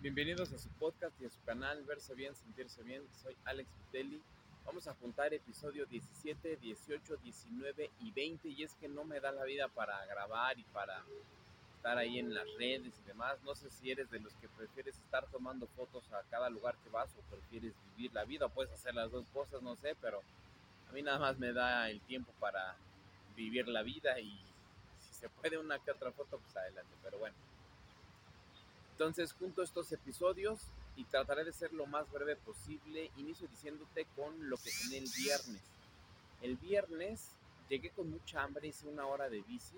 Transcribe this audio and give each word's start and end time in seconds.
Bienvenidos 0.00 0.52
a 0.52 0.58
su 0.58 0.68
podcast 0.68 1.20
y 1.20 1.24
a 1.24 1.30
su 1.30 1.42
canal 1.42 1.82
Verse 1.82 2.14
Bien, 2.14 2.34
Sentirse 2.36 2.82
Bien. 2.84 3.02
Soy 3.22 3.36
Alex 3.44 3.68
Vitelli. 3.78 4.22
Vamos 4.64 4.86
a 4.86 4.94
juntar 4.94 5.34
episodio 5.34 5.84
17, 5.86 6.58
18, 6.58 7.16
19 7.16 7.90
y 8.00 8.12
20 8.12 8.48
y 8.50 8.62
es 8.62 8.74
que 8.74 8.86
no 8.86 9.02
me 9.02 9.18
da 9.18 9.32
la 9.32 9.42
vida 9.44 9.66
para 9.66 10.04
grabar 10.06 10.56
y 10.58 10.62
para 10.64 11.02
estar 11.74 11.98
ahí 11.98 12.20
en 12.20 12.32
las 12.32 12.46
redes 12.56 12.94
y 13.00 13.08
demás. 13.08 13.42
No 13.42 13.56
sé 13.56 13.68
si 13.70 13.90
eres 13.90 14.08
de 14.10 14.20
los 14.20 14.32
que 14.34 14.48
prefieres 14.48 14.96
estar 14.96 15.26
tomando 15.32 15.66
fotos 15.66 16.04
a 16.12 16.22
cada 16.30 16.48
lugar 16.50 16.76
que 16.84 16.90
vas 16.90 17.10
o 17.18 17.34
prefieres 17.34 17.74
vivir 17.96 18.12
la 18.14 18.24
vida 18.24 18.48
puedes 18.48 18.72
hacer 18.72 18.94
las 18.94 19.10
dos 19.10 19.26
cosas, 19.30 19.60
no 19.60 19.74
sé, 19.74 19.96
pero 20.00 20.22
a 20.88 20.92
mí 20.92 21.02
nada 21.02 21.18
más 21.18 21.36
me 21.38 21.52
da 21.52 21.90
el 21.90 22.00
tiempo 22.02 22.32
para 22.38 22.76
vivir 23.34 23.66
la 23.66 23.82
vida 23.82 24.20
y 24.20 24.38
si 25.00 25.14
se 25.14 25.28
puede 25.28 25.58
una 25.58 25.80
que 25.80 25.90
otra 25.90 26.12
foto, 26.12 26.38
pues 26.38 26.56
adelante, 26.56 26.94
pero 27.02 27.18
bueno. 27.18 27.34
Entonces, 28.94 29.32
junto 29.32 29.60
a 29.60 29.64
estos 29.64 29.90
episodios 29.90 30.60
y 30.94 31.02
trataré 31.02 31.42
de 31.42 31.52
ser 31.52 31.72
lo 31.72 31.84
más 31.84 32.08
breve 32.12 32.36
posible, 32.36 33.10
inicio 33.16 33.48
diciéndote 33.48 34.06
con 34.14 34.48
lo 34.48 34.56
que 34.56 34.70
cené 34.70 34.98
el 34.98 35.10
viernes. 35.16 35.62
El 36.42 36.56
viernes 36.56 37.32
llegué 37.68 37.90
con 37.90 38.08
mucha 38.08 38.44
hambre, 38.44 38.68
hice 38.68 38.86
una 38.86 39.04
hora 39.06 39.28
de 39.28 39.42
bici. 39.42 39.74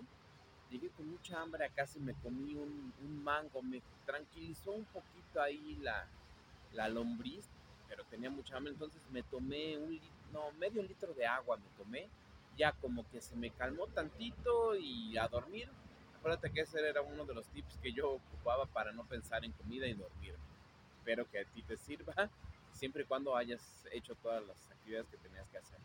Llegué 0.71 0.91
con 0.91 1.09
mucha 1.09 1.41
hambre 1.41 1.65
a 1.65 1.71
casa 1.71 1.99
me 1.99 2.13
comí 2.13 2.57
un, 2.57 2.93
un 3.03 3.25
mango. 3.25 3.63
Me 3.63 3.81
tranquilizó 4.05 4.73
un 4.73 4.85
poquito 4.85 5.41
ahí 5.41 5.79
la, 5.81 6.07
la 6.75 6.87
lombriz, 6.91 7.47
pero 7.89 8.05
tenía 8.11 8.29
mucha 8.29 8.59
hambre. 8.59 8.75
Entonces 8.75 9.01
me 9.13 9.23
tomé 9.23 9.79
un 9.79 9.99
no, 10.31 10.53
medio 10.59 10.83
litro 10.83 11.15
de 11.15 11.25
agua 11.25 11.57
me 11.57 11.83
tomé. 11.83 12.11
Ya 12.59 12.73
como 12.73 13.09
que 13.11 13.23
se 13.23 13.35
me 13.35 13.51
calmó 13.51 13.87
tantito 13.87 14.77
y 14.77 15.17
a 15.17 15.27
dormir 15.27 15.71
acuérdate 16.27 16.51
que 16.51 16.63
ese 16.63 16.81
era 16.81 17.03
uno 17.03 17.25
de 17.25 17.35
los 17.35 17.47
tips 17.47 17.79
que 17.81 17.93
yo 17.93 18.15
ocupaba 18.15 18.67
para 18.67 18.91
no 18.91 19.05
pensar 19.05 19.45
en 19.45 19.53
comida 19.53 19.87
y 19.87 19.95
dormir. 19.95 20.35
Espero 20.99 21.31
que 21.31 21.39
a 21.39 21.45
ti 21.45 21.63
te 21.63 21.77
sirva, 21.77 22.29
siempre 22.73 23.05
y 23.05 23.07
cuando 23.07 23.37
hayas 23.37 23.63
hecho 23.93 24.17
todas 24.17 24.45
las 24.45 24.57
actividades 24.73 25.07
que 25.09 25.19
tenías 25.19 25.47
que 25.51 25.59
hacer. 25.59 25.79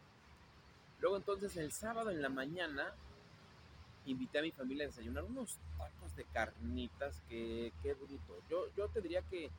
Luego 1.00 1.18
entonces 1.18 1.56
el 1.58 1.72
sábado 1.72 2.10
en 2.10 2.24
la 2.24 2.30
mañana 2.30 2.92
invité 4.08 4.40
a 4.40 4.42
mi 4.42 4.50
familia 4.50 4.86
a 4.86 4.88
desayunar 4.88 5.26
unos 5.26 5.60
tacos 5.78 6.16
de 6.16 6.24
carnitas, 6.26 7.22
que 7.30 7.72
qué 7.84 7.94
bruto. 7.94 8.42
Yo, 8.50 8.66
yo 8.76 8.88
te 8.88 9.00
diría 9.00 9.22
que 9.22 9.52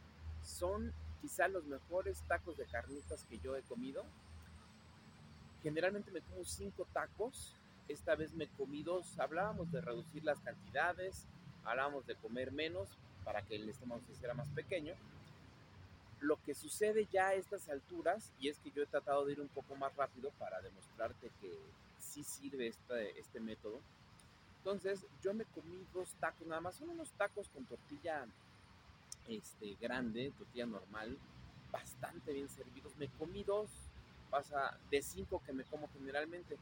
son 0.42 0.92
quizá 1.20 1.46
los 1.46 1.64
mejores 1.64 2.20
tacos 2.26 2.56
de 2.56 2.66
carnitas 2.66 3.24
que 3.30 3.38
yo 3.38 3.54
he 3.54 3.62
comido. 3.62 4.04
Generalmente 5.62 6.10
me 6.10 6.22
como 6.22 6.44
cinco 6.44 6.88
tacos 6.92 7.54
esta 7.92 8.14
vez 8.14 8.32
me 8.32 8.48
comí 8.48 8.82
dos. 8.82 9.18
Hablábamos 9.18 9.70
de 9.70 9.80
reducir 9.80 10.24
las 10.24 10.40
cantidades, 10.40 11.26
hablábamos 11.64 12.06
de 12.06 12.14
comer 12.16 12.52
menos 12.52 12.88
para 13.24 13.42
que 13.42 13.56
el 13.56 13.68
estómago 13.68 14.02
se 14.06 14.12
hiciera 14.12 14.34
más 14.34 14.48
pequeño. 14.50 14.94
Lo 16.20 16.40
que 16.42 16.54
sucede 16.54 17.06
ya 17.12 17.28
a 17.28 17.34
estas 17.34 17.68
alturas, 17.68 18.32
y 18.38 18.48
es 18.48 18.58
que 18.58 18.70
yo 18.70 18.82
he 18.82 18.86
tratado 18.86 19.24
de 19.24 19.32
ir 19.32 19.40
un 19.40 19.48
poco 19.48 19.74
más 19.76 19.94
rápido 19.96 20.30
para 20.38 20.60
demostrarte 20.60 21.30
que 21.40 21.58
sí 21.98 22.22
sirve 22.22 22.68
este, 22.68 23.18
este 23.18 23.40
método. 23.40 23.80
Entonces, 24.58 25.04
yo 25.22 25.34
me 25.34 25.44
comí 25.46 25.84
dos 25.92 26.14
tacos, 26.20 26.46
nada 26.46 26.60
más 26.60 26.76
son 26.76 26.90
unos 26.90 27.10
tacos 27.12 27.48
con 27.48 27.64
tortilla 27.64 28.26
este, 29.26 29.74
grande, 29.80 30.32
tortilla 30.38 30.66
normal, 30.66 31.18
bastante 31.72 32.32
bien 32.32 32.48
servidos. 32.48 32.96
Me 32.96 33.08
comí 33.08 33.42
dos, 33.42 33.70
pasa 34.30 34.78
de 34.90 35.02
cinco 35.02 35.42
que 35.44 35.52
me 35.52 35.64
como 35.64 35.88
generalmente. 35.88 36.56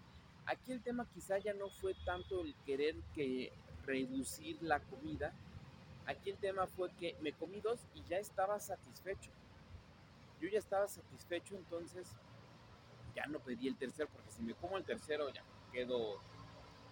Aquí 0.50 0.72
el 0.72 0.82
tema 0.82 1.06
quizá 1.14 1.38
ya 1.38 1.54
no 1.54 1.68
fue 1.68 1.94
tanto 2.04 2.40
el 2.40 2.56
querer 2.66 2.96
que 3.14 3.52
reducir 3.86 4.60
la 4.60 4.80
comida. 4.80 5.32
Aquí 6.06 6.30
el 6.30 6.38
tema 6.38 6.66
fue 6.66 6.90
que 6.98 7.14
me 7.20 7.32
comí 7.32 7.60
dos 7.60 7.78
y 7.94 8.02
ya 8.08 8.18
estaba 8.18 8.58
satisfecho. 8.58 9.30
Yo 10.40 10.48
ya 10.48 10.58
estaba 10.58 10.88
satisfecho, 10.88 11.54
entonces 11.54 12.08
ya 13.14 13.26
no 13.26 13.38
pedí 13.38 13.68
el 13.68 13.76
tercero, 13.76 14.08
porque 14.12 14.32
si 14.32 14.42
me 14.42 14.54
como 14.54 14.76
el 14.76 14.82
tercero 14.82 15.32
ya 15.32 15.44
quedo, 15.70 16.20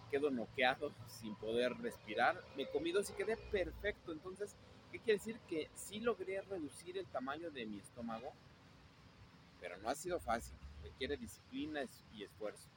quedo 0.09 0.31
noqueado 0.31 0.93
sin 1.07 1.35
poder 1.35 1.77
respirar. 1.79 2.41
Me 2.55 2.65
comí 2.69 2.93
dos 2.93 3.09
y 3.09 3.13
quedé 3.13 3.35
perfecto. 3.35 4.13
Entonces, 4.13 4.55
¿qué 4.89 4.99
quiere 4.99 5.19
decir? 5.19 5.37
Que 5.49 5.69
sí 5.75 5.99
logré 5.99 6.39
reducir 6.43 6.97
el 6.97 7.07
tamaño 7.07 7.51
de 7.51 7.65
mi 7.65 7.79
estómago, 7.79 8.31
pero 9.59 9.75
no 9.79 9.89
ha 9.89 9.95
sido 9.95 10.17
fácil. 10.21 10.55
Requiere 10.81 11.17
disciplina 11.17 11.81
y 12.13 12.23
esfuerzo. 12.23 12.69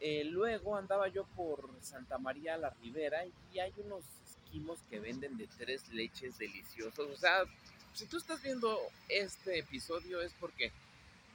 Eh, 0.00 0.24
luego 0.24 0.76
andaba 0.76 1.08
yo 1.08 1.24
por 1.36 1.70
Santa 1.80 2.18
María 2.18 2.56
la 2.58 2.70
Ribera 2.70 3.24
y 3.52 3.58
hay 3.58 3.72
unos 3.78 4.04
esquimos 4.26 4.78
que 4.90 5.00
venden 5.00 5.36
de 5.38 5.48
tres 5.58 5.88
leches 5.88 6.38
deliciosos. 6.38 7.08
O 7.10 7.16
sea, 7.16 7.44
si 7.94 8.06
tú 8.06 8.18
estás 8.18 8.42
viendo 8.42 8.78
este 9.08 9.58
episodio 9.58 10.20
es 10.20 10.32
porque 10.38 10.70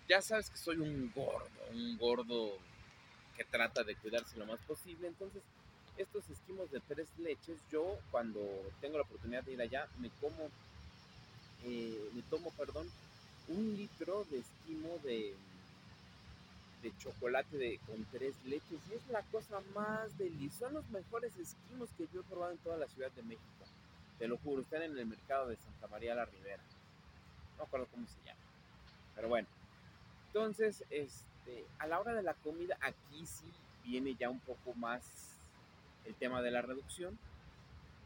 ya 0.08 0.22
sabes 0.22 0.50
que 0.50 0.58
soy 0.58 0.78
un 0.78 1.12
gordo, 1.16 1.50
un 1.72 1.98
gordo 1.98 2.58
que 3.36 3.44
trata 3.46 3.84
de 3.84 3.96
cuidarse 3.96 4.38
lo 4.38 4.46
más 4.46 4.60
posible. 4.62 5.08
Entonces, 5.08 5.42
estos 5.98 6.30
esquimos 6.30 6.70
de 6.72 6.80
tres 6.82 7.08
leches, 7.18 7.58
yo 7.72 7.98
cuando 8.12 8.40
tengo 8.80 8.98
la 8.98 9.04
oportunidad 9.04 9.44
de 9.44 9.54
ir 9.54 9.62
allá, 9.62 9.88
me 10.00 10.10
como, 10.22 10.50
eh, 11.64 12.10
me 12.14 12.22
tomo, 12.24 12.52
perdón, 12.52 12.90
un 13.48 13.76
litro 13.76 14.26
de 14.30 14.40
esquimo 14.40 15.00
de 15.04 15.34
de 16.81 16.96
chocolate 16.97 17.58
de, 17.58 17.80
con 17.86 18.03
tres 18.12 18.36
leches 18.46 18.80
y 18.90 18.96
es 18.96 19.08
la 19.09 19.22
cosa 19.24 19.62
más 19.74 20.18
deliciosa. 20.18 20.66
Son 20.66 20.74
los 20.74 20.90
mejores 20.90 21.36
esquimos 21.38 21.90
que 21.97 22.08
yo 22.14 22.22
he 22.22 22.24
probado 22.24 22.52
en 22.52 22.58
toda 22.59 22.78
la 22.78 22.88
Ciudad 22.88 23.12
de 23.12 23.24
México. 23.24 23.46
Te 24.19 24.28
lo 24.28 24.38
juro, 24.38 24.62
están 24.62 24.84
en 24.84 24.97
el 24.97 25.06
mercado 25.06 25.47
de 25.47 25.56
Santa 25.58 25.88
María 25.88 26.16
la 26.16 26.25
Ribera. 26.25 26.64
No 27.58 27.66
recuerdo 27.66 27.88
cómo 27.91 28.08
se 28.08 28.18
llama. 28.25 28.40
Pero 29.16 29.30
bueno. 29.30 29.47
Entonces, 30.28 30.84
este, 30.90 31.66
a 31.80 31.88
la 31.88 32.00
hora 32.00 32.14
de 32.14 32.24
la 32.24 32.34
comida, 32.36 32.78
aquí 32.81 33.25
sí 33.25 33.52
viene 33.84 34.16
ya 34.16 34.30
un 34.30 34.40
poco 34.40 34.74
más 34.75 35.03
el 36.06 36.16
tema 36.16 36.41
de 36.41 36.52
la 36.52 36.62
reducción. 36.62 37.18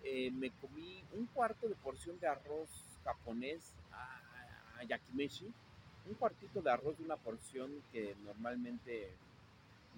Eh, 0.03 0.31
me 0.31 0.51
comí 0.51 1.03
un 1.13 1.25
cuarto 1.27 1.67
de 1.67 1.75
porción 1.75 2.19
de 2.19 2.27
arroz 2.27 2.69
japonés 3.03 3.73
a, 3.91 4.79
a 4.79 4.83
yakimeshi 4.83 5.53
un 6.07 6.13
cuartito 6.15 6.61
de 6.61 6.71
arroz 6.71 6.97
de 6.97 7.03
una 7.03 7.17
porción 7.17 7.71
que 7.91 8.15
normalmente 8.25 9.11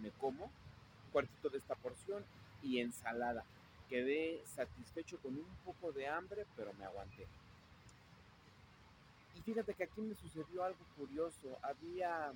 me 0.01 0.11
como, 0.11 0.45
un 0.45 1.11
cuartito 1.11 1.49
de 1.49 1.57
esta 1.57 1.75
porción 1.75 2.23
y 2.63 2.79
ensalada. 2.79 3.43
Quedé 3.89 4.41
satisfecho 4.45 5.17
con 5.19 5.33
un 5.33 5.57
poco 5.65 5.91
de 5.91 6.07
hambre, 6.07 6.45
pero 6.55 6.73
me 6.73 6.85
aguanté. 6.85 7.25
Y 9.35 9.41
fíjate 9.41 9.73
que 9.73 9.83
aquí 9.83 10.01
me 10.01 10.15
sucedió 10.15 10.63
algo 10.63 10.79
curioso. 10.97 11.57
Había 11.61 12.31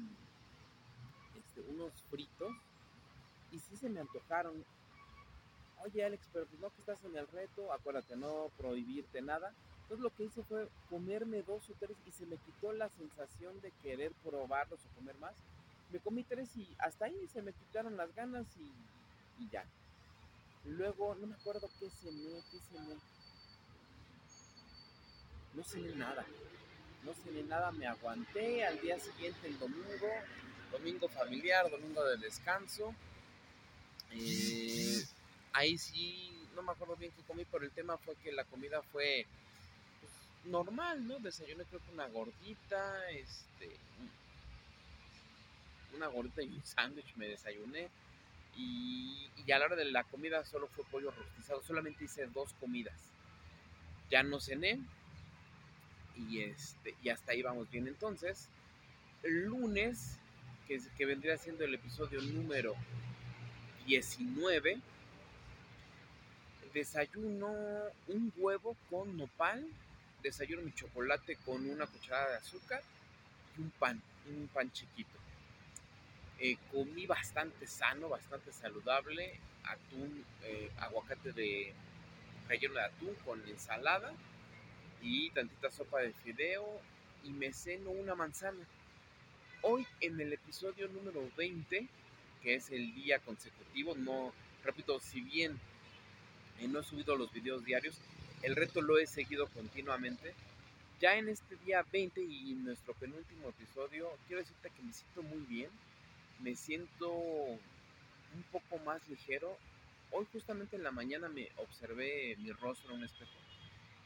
este, 1.36 1.62
unos 1.72 1.92
fritos 2.10 2.54
y 3.52 3.60
sí 3.60 3.76
se 3.78 3.90
me 3.90 4.00
antojaron. 4.00 4.64
Oye 5.84 6.06
Alex, 6.06 6.28
pero 6.32 6.46
pues 6.46 6.62
no 6.62 6.70
que 6.70 6.80
estás 6.80 7.04
en 7.04 7.18
el 7.18 7.28
reto, 7.28 7.74
acuérdate, 7.74 8.16
no 8.16 8.52
prohibirte 8.58 9.22
nada 9.22 9.52
entonces 9.92 10.04
lo 10.04 10.16
que 10.16 10.24
hice 10.24 10.42
fue 10.44 10.70
comerme 10.90 11.42
dos 11.42 11.70
o 11.70 11.74
tres 11.78 11.98
y 12.08 12.12
se 12.12 12.26
me 12.26 12.38
quitó 12.38 12.72
la 12.72 12.88
sensación 12.98 13.60
de 13.60 13.72
querer 13.84 14.14
probarlos 14.24 14.80
o 14.80 14.96
comer 14.96 15.18
más. 15.18 15.34
Me 15.92 16.00
comí 16.00 16.24
tres 16.24 16.48
y 16.56 16.66
hasta 16.80 17.06
ahí 17.06 17.28
se 17.34 17.42
me 17.42 17.52
quitaron 17.52 17.98
las 17.98 18.16
ganas 18.16 18.46
y, 18.58 19.50
ya. 19.50 19.66
Luego, 20.64 21.14
no 21.16 21.28
me 21.28 21.36
acuerdo 21.36 21.70
qué 21.78 21.90
cené, 21.90 22.42
qué 22.52 22.60
cené. 22.72 22.96
No 25.56 25.64
cené 25.66 25.94
nada. 25.96 26.26
No 27.04 27.14
cené 27.14 27.44
nada, 27.44 27.74
me 27.74 27.86
aguanté. 27.86 28.66
Al 28.66 28.80
día 28.80 28.98
siguiente, 28.98 29.46
el 29.46 29.60
domingo, 29.60 30.08
domingo 30.72 31.10
familiar, 31.10 31.70
domingo 31.70 32.02
de 32.06 32.16
descanso. 32.16 32.96
Eh, 34.14 35.04
ahí 35.52 35.78
sí, 35.78 36.48
no 36.56 36.62
me 36.62 36.72
acuerdo 36.72 36.96
bien 36.96 37.12
qué 37.12 37.24
comí, 37.24 37.44
pero 37.44 37.66
el 37.66 37.72
tema 37.72 37.98
fue 37.98 38.16
que 38.24 38.32
la 38.32 38.46
comida 38.46 38.82
fue 38.84 39.28
normal, 40.46 41.08
¿no? 41.08 41.20
Desayuné 41.20 41.64
creo 41.66 41.82
que 41.82 41.94
una 41.94 42.08
gordita, 42.08 43.10
este, 43.12 43.70
una 45.96 46.08
gordita 46.08 46.42
y 46.42 46.48
un 46.48 46.64
sándwich 46.64 47.16
me 47.16 47.28
desayuné. 47.28 47.90
Y, 48.58 49.30
y, 49.46 49.52
a 49.52 49.60
la 49.60 49.66
hora 49.66 49.76
de 49.78 49.86
la 49.86 50.04
comida 50.04 50.44
solo 50.44 50.68
fue 50.68 50.84
pollo 50.86 51.12
rostizado, 51.12 51.62
solamente 51.64 52.04
hice 52.04 52.28
dos 52.28 52.54
comidas. 52.60 53.00
Ya 54.10 54.24
no 54.24 54.42
cené 54.42 54.80
y, 56.18 56.42
este, 56.42 56.96
y 57.02 57.10
hasta 57.10 57.32
ahí 57.32 57.42
vamos 57.42 57.70
bien. 57.72 57.88
Entonces, 57.88 58.50
el 59.24 59.46
lunes, 59.46 60.18
que, 60.68 60.82
que 60.98 61.06
vendría 61.06 61.38
siendo 61.38 61.64
el 61.64 61.74
episodio 61.76 62.22
número 62.22 62.76
19, 63.86 64.80
desayuno 66.74 67.52
un 68.08 68.34
huevo 68.38 68.76
con 68.90 69.18
nopal 69.18 69.66
desayuno 70.22 70.62
mi 70.62 70.74
chocolate 70.74 71.38
con 71.38 71.68
una 71.70 71.88
cucharada 71.88 72.32
de 72.32 72.38
azúcar 72.38 72.82
y 73.58 73.62
un 73.62 73.72
pan, 73.72 74.02
un 74.28 74.48
pan 74.48 74.72
chiquito. 74.72 75.20
Eh, 76.40 76.58
comí 76.72 77.06
bastante 77.06 77.68
sano, 77.68 78.10
bastante 78.10 78.52
saludable, 78.52 79.40
atún, 79.64 80.26
eh, 80.44 80.72
aguacate 80.80 81.34
de 81.34 81.74
relleno 82.48 82.76
de 82.76 82.86
atún 82.86 83.16
con 83.24 83.48
ensalada 83.48 84.12
y 85.02 85.30
tantita 85.32 85.70
sopa 85.70 86.00
de 86.00 86.14
fideo 86.14 86.82
y 87.24 87.30
me 87.30 87.54
ceno 87.54 87.92
una 87.92 88.16
manzana. 88.16 88.66
Hoy 89.62 89.86
en 90.00 90.20
el 90.20 90.34
episodio 90.34 90.88
número 90.88 91.22
20, 91.38 91.88
que 92.42 92.56
es 92.56 92.72
el 92.72 92.94
día 92.96 93.20
consecutivo, 93.20 93.96
no, 93.96 94.34
repito, 94.64 95.00
si 95.00 95.22
bien 95.22 95.60
eh, 96.60 96.68
no 96.68 96.80
he 96.80 96.84
subido 96.84 97.16
los 97.16 97.32
videos 97.32 97.64
diarios, 97.64 98.00
el 98.42 98.56
reto 98.56 98.82
lo 98.82 98.98
he 98.98 99.08
seguido 99.08 99.48
continuamente. 99.48 100.34
Ya 101.00 101.16
en 101.16 101.30
este 101.30 101.56
día 101.66 101.86
20 101.92 102.22
y 102.22 102.54
nuestro 102.56 102.94
penúltimo 102.94 103.50
episodio, 103.50 104.10
quiero 104.28 104.42
decirte 104.42 104.70
que 104.70 104.84
me 104.84 104.94
siento 104.94 105.24
muy 105.24 105.42
bien, 105.46 105.70
me 106.42 106.56
siento 106.56 107.12
un 107.12 108.44
poco 108.52 108.78
más 108.86 109.08
ligero. 109.10 109.58
Hoy 110.12 110.28
justamente 110.32 110.76
en 110.76 110.84
la 110.84 110.92
mañana 110.92 111.30
me 111.30 111.50
observé 111.58 112.36
mi 112.40 112.52
rostro 112.52 112.92
en 112.92 113.00
un 113.00 113.06
espejo 113.06 113.32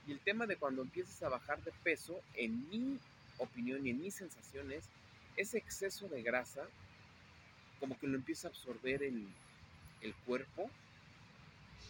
y 0.08 0.12
el 0.12 0.20
tema 0.20 0.46
de 0.46 0.56
cuando 0.56 0.84
empieces 0.84 1.22
a 1.24 1.30
bajar 1.30 1.62
de 1.64 1.72
peso, 1.84 2.20
en 2.36 2.70
mi 2.70 3.00
opinión 3.38 3.86
y 3.86 3.90
en 3.90 4.02
mis 4.02 4.16
sensaciones, 4.16 4.84
ese 5.36 5.58
exceso 5.58 6.08
de 6.08 6.22
grasa 6.22 6.68
como 7.80 7.98
que 8.00 8.08
lo 8.08 8.16
empieza 8.16 8.48
a 8.48 8.52
absorber 8.52 9.04
el, 9.04 9.28
el 10.02 10.14
cuerpo 10.26 10.70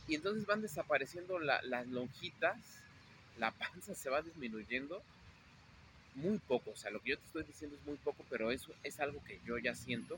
y 0.07 0.15
entonces 0.15 0.45
van 0.45 0.61
desapareciendo 0.61 1.39
las 1.39 1.87
lonjitas, 1.87 2.57
la 3.37 3.51
panza 3.51 3.95
se 3.95 4.09
va 4.09 4.21
disminuyendo 4.21 5.01
muy 6.15 6.37
poco, 6.39 6.71
o 6.71 6.75
sea, 6.75 6.91
lo 6.91 7.01
que 7.01 7.11
yo 7.11 7.17
te 7.17 7.25
estoy 7.25 7.43
diciendo 7.43 7.75
es 7.75 7.85
muy 7.85 7.97
poco, 7.97 8.23
pero 8.29 8.51
eso 8.51 8.71
es 8.83 8.99
algo 8.99 9.21
que 9.25 9.39
yo 9.45 9.57
ya 9.57 9.75
siento, 9.75 10.17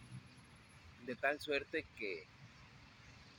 de 1.06 1.16
tal 1.16 1.39
suerte 1.39 1.86
que 1.98 2.25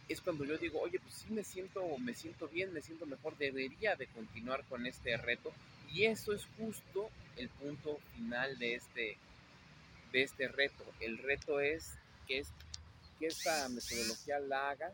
es 0.09 0.21
cuando 0.21 0.45
yo 0.45 0.57
digo, 0.57 0.81
oye, 0.81 0.99
pues 0.99 1.15
sí 1.15 1.33
me 1.33 1.45
siento, 1.45 1.83
me 1.99 2.15
siento 2.15 2.49
bien, 2.49 2.73
me 2.73 2.81
siento 2.81 3.07
mejor, 3.07 3.37
debería 3.37 3.95
de 3.95 4.07
continuar 4.07 4.65
con 4.65 4.87
este 4.87 5.17
reto, 5.19 5.53
y 5.93 6.05
eso 6.05 6.33
es 6.33 6.47
justo 6.57 7.11
el 7.37 7.49
punto 7.51 7.99
final 8.15 8.59
de 8.59 8.75
este, 8.75 9.17
de 10.13 10.23
este 10.23 10.49
reto. 10.49 10.85
El 11.01 11.19
reto 11.19 11.61
es 11.61 11.95
que, 12.27 12.39
es 12.39 12.49
que 13.19 13.27
esta 13.27 13.69
metodología 13.69 14.39
la 14.41 14.71
hagas 14.71 14.93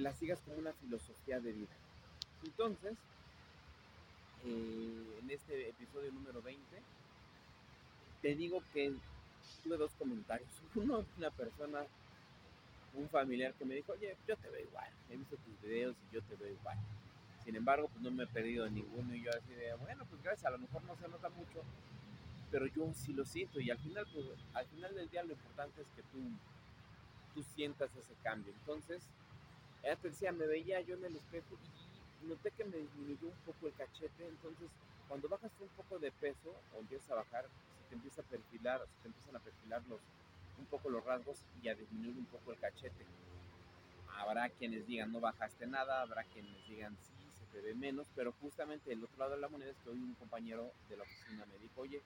la 0.00 0.12
sigas 0.12 0.40
como 0.40 0.58
una 0.58 0.72
filosofía 0.72 1.40
de 1.40 1.52
vida. 1.52 1.74
Entonces, 2.44 2.94
eh, 4.44 5.18
en 5.22 5.30
este 5.30 5.68
episodio 5.68 6.10
número 6.12 6.42
20, 6.42 6.62
te 8.22 8.34
digo 8.34 8.62
que 8.72 8.92
tuve 9.62 9.76
dos 9.76 9.92
comentarios. 9.98 10.50
Uno 10.74 11.04
una 11.16 11.30
persona, 11.30 11.84
un 12.94 13.08
familiar 13.08 13.54
que 13.54 13.64
me 13.64 13.74
dijo, 13.74 13.92
oye, 13.92 14.16
yo 14.26 14.36
te 14.36 14.48
veo 14.48 14.62
igual, 14.62 14.90
he 15.10 15.16
visto 15.16 15.36
tus 15.36 15.60
videos 15.62 15.96
y 16.10 16.14
yo 16.14 16.22
te 16.22 16.36
veo 16.36 16.52
igual. 16.52 16.78
Sin 17.44 17.56
embargo, 17.56 17.88
pues 17.88 18.00
no 18.02 18.10
me 18.10 18.24
he 18.24 18.28
perdido 18.28 18.68
ninguno 18.70 19.14
y 19.14 19.22
yo 19.22 19.30
así 19.30 19.52
de, 19.54 19.74
bueno, 19.74 20.04
pues 20.06 20.22
gracias, 20.22 20.46
a 20.46 20.50
lo 20.50 20.58
mejor 20.58 20.82
no 20.84 20.96
se 20.96 21.08
nota 21.08 21.28
mucho, 21.30 21.62
pero 22.50 22.66
yo 22.66 22.92
sí 22.94 23.12
lo 23.12 23.24
siento 23.24 23.60
y 23.60 23.70
al 23.70 23.78
final, 23.78 24.06
pues, 24.12 24.26
al 24.54 24.66
final 24.66 24.94
del 24.94 25.08
día 25.10 25.24
lo 25.24 25.32
importante 25.32 25.82
es 25.82 25.88
que 25.96 26.02
tú, 26.02 26.20
tú 27.34 27.42
sientas 27.54 27.90
ese 27.96 28.14
cambio. 28.22 28.52
Entonces, 28.52 29.02
ella 29.82 29.96
te 29.96 30.08
decía, 30.08 30.32
me 30.32 30.46
veía 30.46 30.80
yo 30.80 30.94
en 30.94 31.04
el 31.04 31.16
espejo 31.16 31.58
y 32.22 32.26
noté 32.26 32.50
que 32.52 32.64
me 32.64 32.78
disminuyó 32.78 33.26
un 33.26 33.44
poco 33.44 33.66
el 33.66 33.74
cachete, 33.74 34.26
entonces 34.26 34.70
cuando 35.08 35.28
bajas 35.28 35.50
un 35.60 35.68
poco 35.68 35.98
de 35.98 36.12
peso 36.12 36.54
o 36.74 36.80
empiezas 36.80 37.10
a 37.10 37.16
bajar, 37.16 37.44
se 37.76 37.88
te 37.88 37.94
empieza 37.96 38.22
a 38.22 38.24
perfilar, 38.24 38.80
se 38.80 39.02
te 39.02 39.08
empiezan 39.08 39.36
a 39.36 39.40
perfilar 39.40 39.82
los, 39.88 40.00
un 40.58 40.66
poco 40.66 40.88
los 40.88 41.04
rasgos 41.04 41.38
y 41.62 41.68
a 41.68 41.74
disminuir 41.74 42.16
un 42.16 42.26
poco 42.26 42.52
el 42.52 42.58
cachete. 42.58 43.04
Habrá 44.16 44.48
quienes 44.50 44.86
digan 44.86 45.10
no 45.10 45.20
bajaste 45.20 45.66
nada, 45.66 46.02
habrá 46.02 46.22
quienes 46.24 46.66
digan 46.68 46.96
sí, 46.96 47.14
se 47.38 47.44
te 47.46 47.60
ve 47.60 47.74
menos, 47.74 48.06
pero 48.14 48.32
justamente 48.40 48.92
el 48.92 49.02
otro 49.02 49.18
lado 49.18 49.34
de 49.34 49.40
la 49.40 49.48
moneda 49.48 49.70
es 49.70 49.76
que 49.78 49.90
hoy 49.90 49.98
un 49.98 50.14
compañero 50.14 50.72
de 50.88 50.96
la 50.96 51.02
oficina 51.02 51.44
me 51.46 51.58
dijo, 51.58 51.80
oye, 51.80 52.00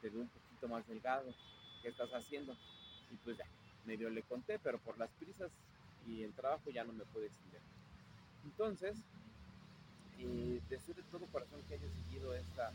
te 0.00 0.08
veo 0.08 0.22
un 0.22 0.28
poquito 0.28 0.68
más 0.68 0.86
delgado, 0.88 1.34
¿qué 1.82 1.88
estás 1.88 2.10
haciendo? 2.14 2.56
Y 3.10 3.16
pues 3.16 3.36
ya, 3.36 3.46
medio 3.84 4.08
le 4.08 4.22
conté, 4.22 4.58
pero 4.58 4.78
por 4.78 4.96
las 4.96 5.10
prisas 5.10 5.50
y 6.06 6.22
el 6.22 6.32
trabajo 6.32 6.70
ya 6.70 6.84
no 6.84 6.92
me 6.92 7.04
puede 7.06 7.26
extender. 7.26 7.60
Entonces, 8.44 8.96
eh, 10.18 10.60
deseo 10.68 10.94
de 10.94 11.02
todo 11.04 11.26
corazón 11.26 11.62
que 11.68 11.74
hayas 11.74 11.92
seguido 11.92 12.34
esta, 12.34 12.72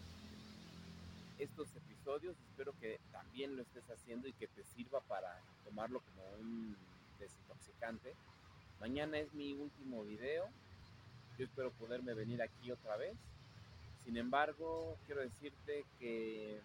estos 1.38 1.68
episodios. 1.75 2.36
Espero 2.50 2.74
que 2.80 3.00
también 3.12 3.56
lo 3.56 3.62
estés 3.62 3.89
haciendo 3.89 4.27
y 4.27 4.33
que 4.33 4.48
te 4.48 4.63
sirva 4.63 5.01
para 5.01 5.39
tomarlo 5.63 6.01
como 6.01 6.27
un 6.42 6.75
desintoxicante. 7.19 8.13
Mañana 8.80 9.18
es 9.19 9.33
mi 9.33 9.54
último 9.54 10.04
video. 10.04 10.48
Yo 11.38 11.45
espero 11.45 11.72
poderme 11.72 12.13
venir 12.13 12.42
aquí 12.42 12.72
otra 12.72 12.98
vez. 12.98 13.16
Sin 14.04 14.18
embargo, 14.18 14.98
quiero 15.06 15.22
decirte 15.22 15.83
que 16.00 16.62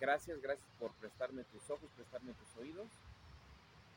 gracias, 0.00 0.40
gracias 0.40 0.68
por 0.78 0.92
prestarme 0.94 1.44
tus 1.44 1.70
ojos, 1.70 1.88
prestarme 1.96 2.32
tus 2.34 2.56
oídos. 2.62 2.88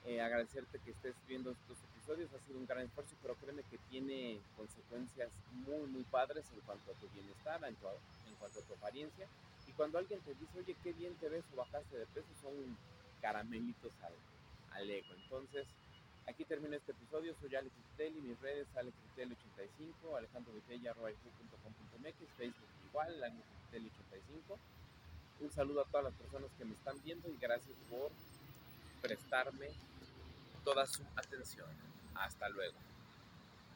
Eh, 0.06 0.20
agradecerte 0.20 0.80
que 0.80 0.92
estés 0.92 1.16
viendo 1.28 1.52
estos 1.52 1.78
episodios, 1.94 2.34
ha 2.34 2.40
sido 2.48 2.58
un 2.58 2.66
gran 2.66 2.84
esfuerzo, 2.84 3.16
pero 3.22 3.36
créeme 3.36 3.62
que 3.70 3.78
tiene 3.90 4.40
consecuencias 4.58 5.30
muy, 5.52 5.86
muy 5.88 6.04
padres 6.06 6.46
en 6.54 6.62
cuanto 6.62 6.92
a 6.92 6.96
tu 6.96 7.08
bienestar, 7.10 7.64
en, 7.64 7.76
cuanto 7.76 8.60
a 8.60 8.64
tu 8.64 8.74
apariencia. 8.74 9.28
Y 9.68 9.72
cuando 9.74 10.00
alguien 10.00 10.20
te 10.22 10.34
dice, 10.34 10.60
oye, 10.60 10.76
qué 10.84 10.94
bien 10.94 11.14
te 11.16 11.30
ves 11.30 11.44
o 11.54 11.58
bajaste 11.58 11.98
de 11.98 12.08
peso, 12.08 12.28
son 12.42 12.76
caramelitos 13.22 13.92
al, 14.02 14.14
al 14.74 14.90
ego. 14.90 15.14
Entonces, 15.14 15.68
aquí 16.26 16.46
termina 16.46 16.78
este 16.78 16.94
episodio. 16.94 17.36
Soy 17.40 17.56
Alex 17.56 17.76
Vitelli, 17.92 18.22
mis 18.22 18.42
redes 18.42 18.68
alexvitelli85, 18.74 20.18
alejandrovitella.com.mx, 20.18 22.16
Facebook 22.38 22.70
igual, 22.90 23.24
Alex 23.24 23.46
85 23.70 24.58
Un 25.42 25.52
saludo 25.52 25.82
a 25.82 25.86
todas 25.86 26.06
las 26.06 26.16
personas 26.16 26.50
que 26.58 26.66
me 26.66 26.74
están 26.74 27.00
viendo 27.04 27.30
y 27.30 27.38
gracias 27.38 27.78
por 27.90 28.12
prestarme 29.02 29.70
toda 30.64 30.86
su 30.88 31.04
atención. 31.16 31.68
Hasta 32.16 32.50
luego. 32.50 32.78